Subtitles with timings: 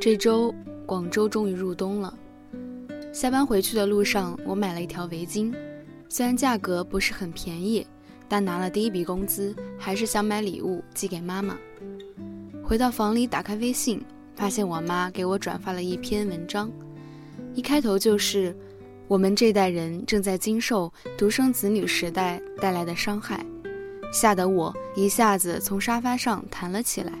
[0.00, 0.52] 这周
[0.86, 2.14] 广州终于入冬了。
[3.12, 5.54] 下班回去的路上，我买了一条围巾，
[6.08, 7.86] 虽然价格不是很便宜，
[8.26, 11.54] 但拿了第一笔工资，还是想买礼物寄给妈妈。
[12.64, 14.00] 回到房里，打开微信，
[14.34, 16.72] 发现我妈给我转发了一篇文章，
[17.52, 18.56] 一开头就是
[19.06, 23.44] 我们这代人正在经受独生子女时代带来的伤害，
[24.10, 27.12] 吓得我一下子从沙发上弹了起来。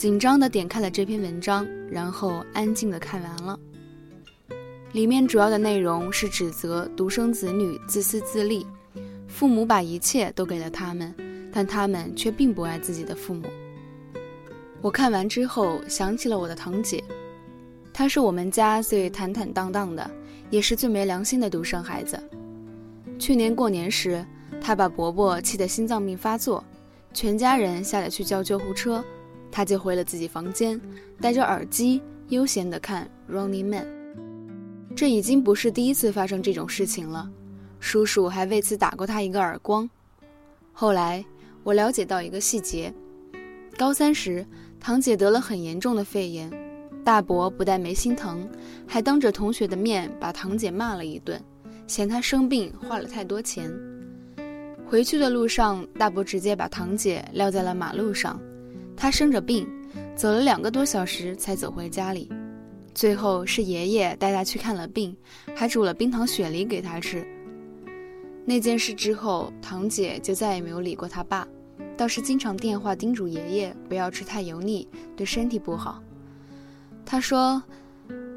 [0.00, 3.60] 紧张地点开了这篇文章，然后安静地看完了。
[4.92, 8.66] 里面主要的内容是指责独生子女自私自利，
[9.28, 11.14] 父母把一切都给了他们，
[11.52, 13.42] 但他们却并不爱自己的父母。
[14.80, 17.04] 我看完之后想起了我的堂姐，
[17.92, 20.10] 她是我们家最坦坦荡荡的，
[20.48, 22.18] 也是最没良心的独生孩子。
[23.18, 24.24] 去年过年时，
[24.62, 26.64] 她把伯伯气得心脏病发作，
[27.12, 29.04] 全家人吓得去叫救护车。
[29.50, 30.80] 他就回了自己房间，
[31.20, 33.84] 戴着耳机悠闲地看《Running Man》。
[34.94, 37.30] 这已经不是第一次发生这种事情了，
[37.78, 39.88] 叔叔还为此打过他一个耳光。
[40.72, 41.24] 后来
[41.62, 42.92] 我了解到一个细节：
[43.76, 44.46] 高三时，
[44.78, 46.50] 堂姐得了很严重的肺炎，
[47.04, 48.48] 大伯不但没心疼，
[48.86, 51.40] 还当着同学的面把堂姐骂了一顿，
[51.86, 53.70] 嫌她生病花了太多钱。
[54.86, 58.40] 回去的路上，大伯直接把堂姐撂在了马路上。
[59.00, 59.66] 他生着病，
[60.14, 62.30] 走了两个多小时才走回家里，
[62.94, 65.16] 最后是爷爷带他去看了病，
[65.56, 67.26] 还煮了冰糖雪梨给他吃。
[68.44, 71.48] 那件事之后，堂姐就再也没有理过他爸，
[71.96, 76.02] 倒是经常电话叮嘱爷爷不要吃太油腻，对身体不好。
[77.06, 77.62] 他说，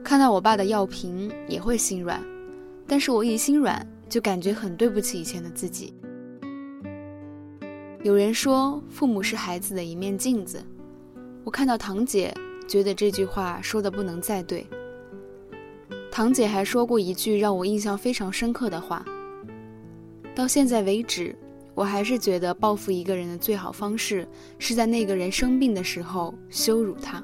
[0.02, 2.24] 看到我爸的药瓶也会心软，
[2.88, 5.94] 但是我一心软就感觉很对不起以前的自己。
[8.04, 10.62] 有人说，父母是孩子的一面镜子。
[11.46, 12.34] 我看到堂姐，
[12.68, 14.68] 觉得这句话说的不能再对。
[16.12, 19.06] 堂姐还说过一句让我印象非常深刻的话。
[20.36, 21.34] 到现在为止，
[21.74, 24.28] 我还是觉得报复一个人的最好方式，
[24.60, 27.24] 是在那个人生病的时候羞辱他。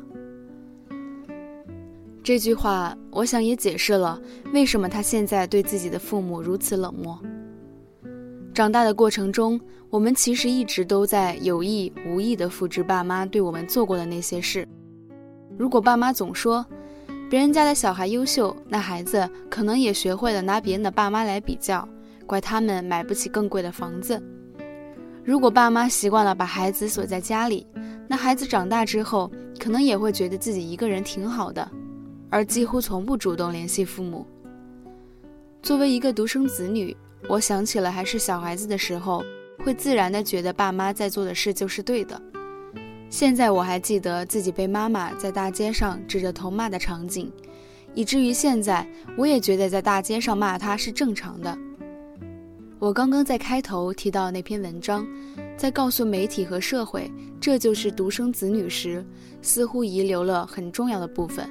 [2.24, 4.18] 这句话，我想也解释了
[4.54, 7.20] 为什么他现在对自己的父母如此冷漠。
[8.60, 9.58] 长大的过程中，
[9.90, 14.68] 我们其实一直都在有意无意地复制爸妈对我们做过的那些事。
[15.58, 16.66] 如果爸妈总说
[17.30, 21.88] 别人家的小孩优秀，那孩子可能也学会了拿别人的爸妈来比较，
[22.26, 24.22] 怪他们买不起更贵的房子。
[25.24, 27.66] 如果爸妈习惯了把孩子锁在家里，
[28.10, 31.66] 那孩子长大之后可能也会觉得自己一个人挺好的，
[32.30, 34.28] 而几乎从不主动联系父母。
[35.62, 36.94] 作为一个独生子女。
[37.28, 39.24] 我想起了还是小孩子的时候，
[39.60, 42.20] 会自然的觉得爸妈在做的事就是对的。
[43.10, 47.32] 现在我还记得自己被妈妈在大街上指着头骂的场景，
[47.94, 48.88] 以至于现在
[49.18, 51.58] 我也觉得在大街上骂他是正常的。
[52.78, 55.06] 我刚刚在开头提到那篇文章，
[55.58, 59.06] 在告诉媒体和社会这就是独生子女时，
[59.42, 61.50] 似乎遗留了很重要的部分。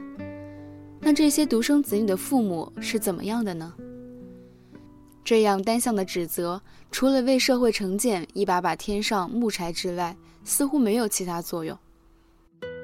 [1.01, 3.75] 那这些独生子女的父母是怎么样的呢？
[5.29, 6.59] 这样单向的指责，
[6.91, 11.79] 除了为社会成见一把把添上木柴之外，似乎没有其他作用。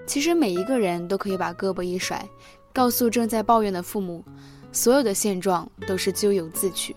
[0.07, 2.23] 其实每一个人都可以把胳膊一甩，
[2.71, 4.23] 告诉正在抱怨的父母，
[4.73, 6.95] 所有的现状都是咎由自取。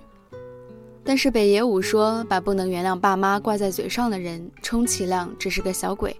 [1.01, 6.13] 但是北野武说，把不能原谅爸妈挂在嘴上的人，充其量只是个小鬼。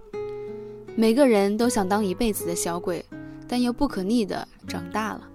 [0.96, 3.04] 每个人都想当一辈子的小鬼，
[3.46, 5.28] 但又不可逆的长大了。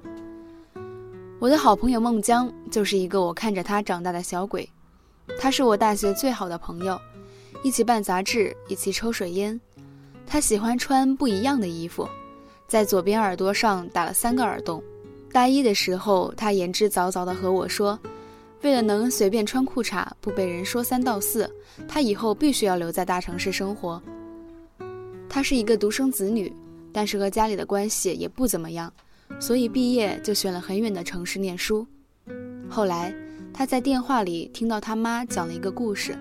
[1.44, 4.66] 我的好朋友孟江就是一个我看着他长大的小鬼，
[5.38, 6.98] 他是我大学最好的朋友，
[7.64, 9.60] 一起办杂志，一起抽水烟。
[10.26, 12.08] 他喜欢穿不一样的衣服，
[12.66, 14.82] 在左边耳朵上打了三个耳洞。
[15.34, 18.00] 大一的时候，他言之凿凿地和我说，
[18.62, 21.54] 为了能随便穿裤衩，不被人说三道四，
[21.90, 24.02] 他以后必须要留在大城市生活。
[25.28, 26.50] 他是一个独生子女，
[26.94, 28.90] 但是和家里的关系也不怎么样。
[29.46, 31.86] 所以毕业就选了很远的城市念书。
[32.70, 33.14] 后来
[33.54, 36.18] 他在电话里听到他妈讲了一个故事。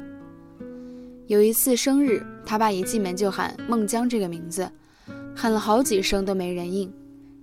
[1.29, 4.69] 有一次生日，他爸一进门就喊孟江这个名字，
[5.37, 6.93] 喊了好几声都没人应，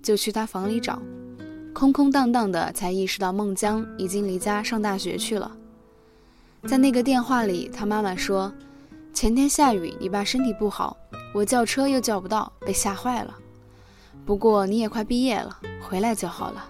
[0.03, 1.01] 就去他房里找，
[1.73, 5.49] 空空荡荡的，才意识到孟江已经离家上大学去了。
[6.67, 8.53] 在那个电话里，他妈妈说
[9.15, 10.97] ：“前天下雨，你爸身体不好，
[11.33, 13.33] 我叫车又叫不到，被吓坏了。”
[14.25, 16.69] 不过你也快毕业了，回来就好了。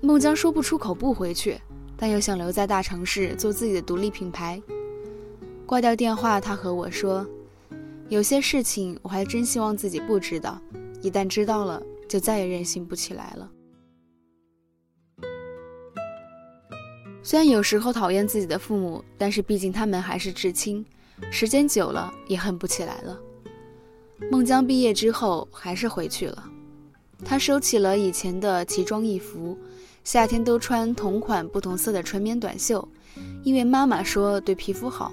[0.00, 1.60] 孟江说不出口不回去，
[1.96, 4.60] 但又想留在大城市做自己的独立品牌。
[5.66, 7.26] 挂掉电话，他和我说
[8.10, 10.60] ：“有些事情我还真希望自己不知道，
[11.00, 13.50] 一旦知道了，就再也任性不起来了。
[17.22, 20.84] 虽然有时候讨厌自己的父母，但是毕竟他们还是至亲，
[21.30, 23.18] 时间久了也恨不起来了。
[24.30, 26.44] 孟江毕业之后还是回去了，
[27.24, 29.56] 他收起了以前的奇装异服，
[30.02, 32.86] 夏天都穿同款不同色的纯棉短袖，
[33.42, 35.12] 因为妈妈说对皮肤好。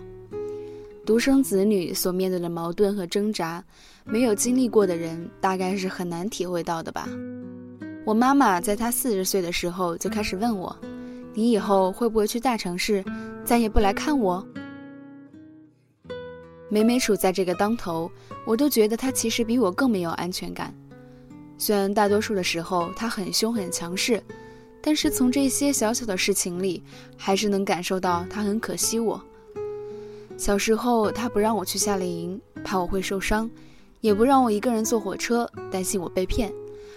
[1.05, 3.63] 独生子女所面对的矛盾和挣扎，
[4.05, 7.07] 没有经历过的人大概是很难体会到的吧。
[8.05, 10.75] 我妈妈在她四十岁的时候就开始问我。
[11.33, 13.03] 你以后会不会去大城市，
[13.45, 14.45] 再也不来看我？
[16.73, 18.09] 每每处在这个当头，
[18.45, 20.73] 我都觉得他其实比我更没有安全感。
[21.57, 24.23] 虽然大多数的时候他很凶很强势，
[24.81, 26.81] 但是从这些小小的事情里，
[27.17, 29.21] 还是能感受到他很可惜我。
[30.37, 33.49] 小时候他不让我去夏令营，怕我会受伤；
[33.99, 36.49] 也不让我一个人坐火车，担心我被骗；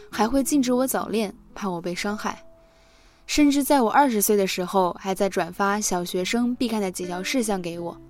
[0.09, 2.41] 还会禁止我早恋，怕我被伤害。
[3.26, 8.00] 甚至在我二十岁的时候，还在转发小学生必看的几条事项给我。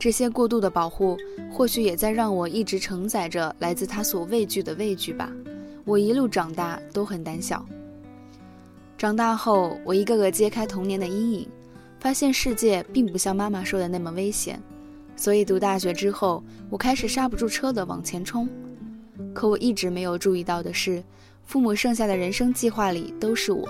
[0.00, 1.14] 这些过度的保护，
[1.52, 5.30] 或许也在让我一直承载着来自他所畏惧的畏惧吧。
[5.84, 7.62] 我一路长大都很胆小。
[8.96, 11.48] 长大后，我一个个揭开童年的阴影，
[12.00, 14.58] 发现世界并不像妈妈说的那么危险。
[15.16, 18.48] 所以读大学之后，我开始刹不住车的往前冲。
[19.34, 21.04] 可我一直没有注意到的是。
[21.44, 23.68] 父母剩下的人生计划里都是我，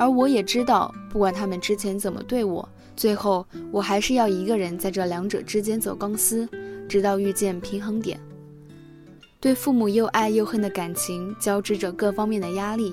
[0.00, 2.68] 而我也知道，不管他们之前怎么对我，
[2.98, 6.48] 最后我还是要一个人在这两者之间走钢丝，
[6.88, 8.18] 直到遇见平衡点。
[9.38, 12.92] 对父母又爱又恨的感情交织着各方面的压力，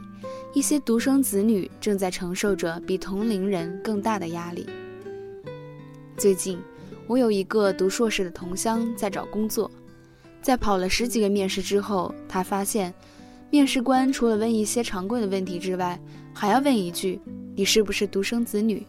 [0.53, 4.67] 一些独生子女正在承受着比同龄人更大的压力。
[6.15, 6.59] 最近，
[7.07, 9.71] 我有一个读硕士的同乡在找工作，
[10.39, 12.93] 在跑了十几个面试之后，他发现。
[13.51, 15.97] 面试官除了问一些常规的问题之外，
[16.33, 17.19] 还要问一句
[17.55, 18.85] ：“你是不是独生子女？”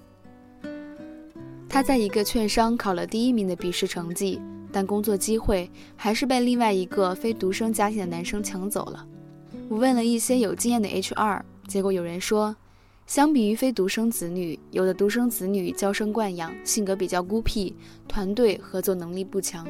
[1.77, 4.41] 他在一个券商考了第一名的笔试成绩，
[4.73, 9.07] 但工作机会还是被另外一个非独生家庭的男生抢走了。
[9.69, 12.57] 我问了一些有经验的 HR，结果有人说，
[13.07, 17.75] 相比于非独生子女，有的独生子女娇生惯养，性格比较孤僻，
[18.09, 19.69] 团队合作能力不强。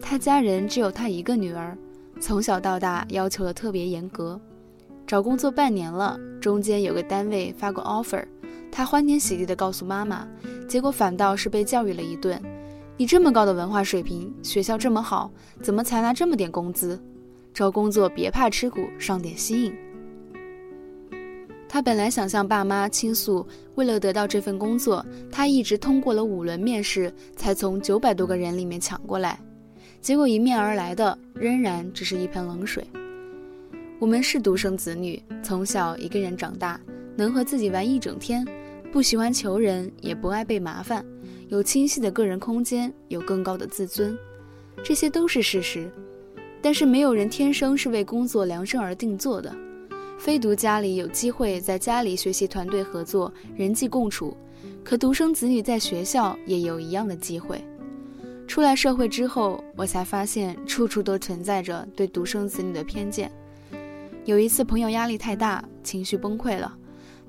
[0.00, 1.76] 他家人只有他一个女儿。
[2.20, 4.40] 从小到大要求的特别严格，
[5.08, 8.24] 找工作半年了，中间有个单位发过 offer，
[8.70, 10.26] 他欢天喜地地告诉妈妈，
[10.68, 12.40] 结果反倒是被教育了一顿。
[12.96, 15.30] 你这么高的文化水平，学校这么好，
[15.62, 17.00] 怎么才拿这么点工资？
[17.52, 19.74] 找工作别怕吃苦，上点心。
[21.68, 29.40] 他本来想向爸妈倾诉，为了得到这份工作，他一直通过了五轮面试，才从九百多个人里面抢过来。
[30.00, 32.86] 结果迎面而来的仍然只是一盆冷水。
[33.98, 36.80] 我们是独生子女，从小一个人长大，
[37.20, 38.46] 能和自己玩一整天，
[38.90, 41.04] 不喜欢求人，也不爱被麻烦，
[41.48, 44.18] 有清晰的个人空间，有更高的自尊，
[44.82, 45.92] 这些都是事实。
[46.62, 49.54] 但是没有人天生是为工作量身而定做的。
[50.18, 54.34] 非独家里有机会在家里学习团队合作、人际共处，
[54.82, 57.62] 可独生子女在学校也有一样的机会。
[58.48, 63.30] 出来社会之后，我才发现处处都存在着对独生子女的偏见。
[64.24, 66.76] 有一次，朋友压力太大，情绪崩溃了，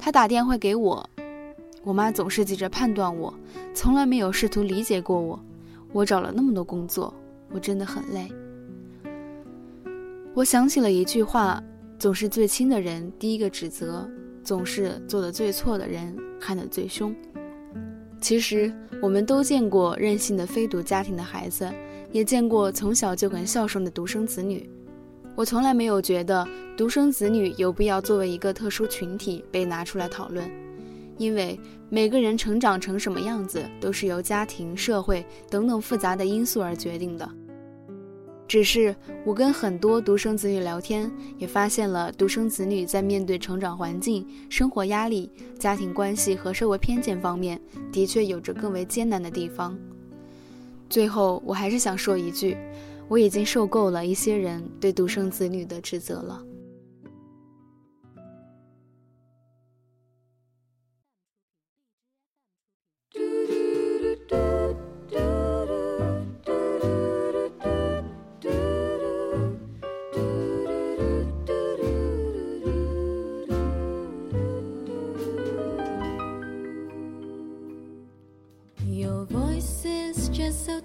[0.04, 1.08] 他打电话给我，
[1.84, 3.32] 我妈总是急着判断我，
[3.72, 5.40] 从来没有试图理解过我。
[5.94, 7.14] 我找了那么多工作，
[7.52, 8.28] 我真的很累。
[10.34, 11.62] 我想起了一句话：
[12.00, 14.10] 总是最亲的人第一个指责，
[14.44, 17.16] 总是做的最错的人看得最凶。
[18.20, 21.72] 其实，我们都见过任性的非独家庭的孩子，
[22.12, 24.68] 也见过从小就很孝顺的独生子女。
[25.36, 26.48] 我从来没有觉得
[26.78, 30.50] 独生子女有必要作为一个特殊群体被拿出来讨论，
[31.18, 31.60] 因为
[31.90, 37.28] 每个人成长成什么样子，都是由家庭、社会等等复杂的因素而决定的。
[38.48, 38.94] 只是
[39.26, 47.58] 我跟很多独生子女聊天，也发现了独生子女在面对成长环境、生活压力、家庭关系和社会偏见方面，
[47.94, 49.74] 的确有着更为艰难的地方。
[50.90, 52.58] 最后，我还是想说一句，
[53.08, 56.42] 我已经受够了一些人对独生子女的指责了。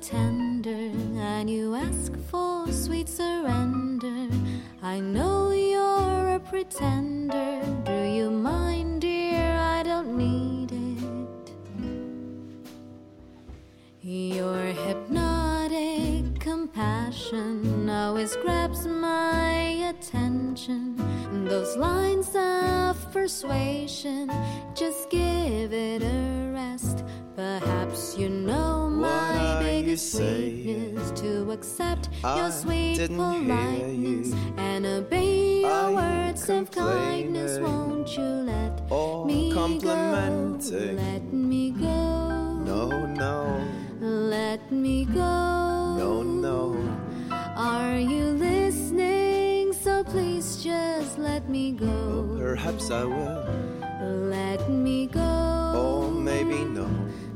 [0.06, 4.28] Tender, and you ask for sweet surrender.
[4.80, 7.60] I know you're a pretender.
[7.84, 9.56] Do you mind, dear?
[9.58, 11.50] I don't need it.
[14.00, 20.94] Your hypnotic compassion always grabs my attention.
[21.48, 24.30] Those lines of persuasion,
[24.72, 25.36] just give
[29.96, 31.16] you biggest saying?
[31.16, 34.34] to accept I your sweet politeness you.
[34.58, 37.58] and obey your Are you words of kindness.
[37.58, 38.80] Won't you let
[39.26, 39.66] me go?
[40.96, 42.62] Let me go.
[42.66, 43.60] No, no,
[44.00, 45.96] Let me go.
[45.96, 46.76] no, no.
[47.56, 49.72] Are you listening?
[49.72, 52.36] So please just let me go.
[52.38, 53.44] Perhaps I will,
[54.30, 55.22] Let me go.
[55.76, 56.86] or maybe no,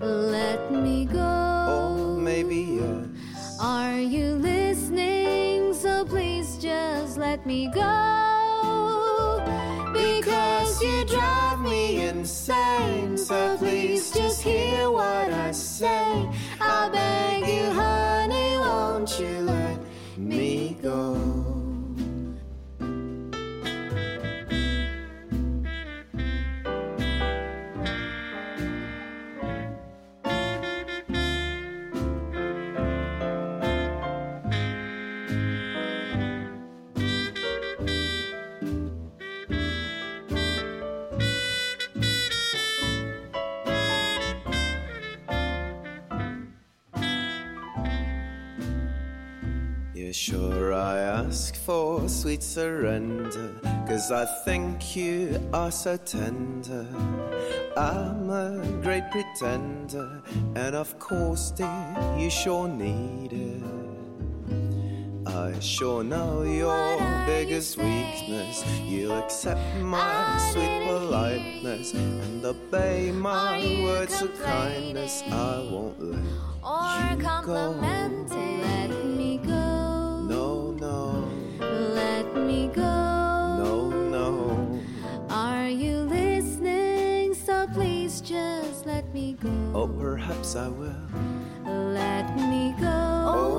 [0.01, 1.50] Let me go.
[3.61, 4.01] Or maybe yes.
[4.01, 5.75] Are you listening?
[5.75, 9.43] So please just let me go.
[9.93, 13.17] Because you drive me insane.
[13.19, 16.30] So please just hear what I say.
[50.13, 53.51] Sure, I ask for sweet surrender,
[53.87, 56.87] cause I think you are so tender.
[57.77, 60.23] I'm a great pretender,
[60.55, 63.63] and of course, dear, you sure need it.
[65.27, 68.65] I sure know your biggest weakness.
[68.83, 75.23] You accept my sweet politeness and obey my words of kindness.
[75.31, 76.21] I won't let
[76.63, 78.80] Or You go.
[82.51, 82.83] Me go.
[82.83, 84.83] no, no.
[85.31, 87.35] Are you listening?
[87.35, 89.51] So please just let me go.
[89.75, 91.07] Oh, perhaps I will.
[91.65, 92.99] Let me go.
[93.35, 93.50] Or